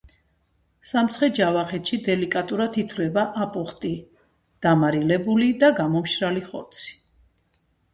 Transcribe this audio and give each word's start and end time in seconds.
სამცხე-ჯავახურ 0.91 1.99
დელიკატესად 2.07 2.81
ითვლება 2.85 3.27
აპოხტი— 3.47 3.95
დამარილებული 4.69 5.55
და 5.65 5.75
გამომშრალი 5.83 6.49
ხორცი 6.53 7.03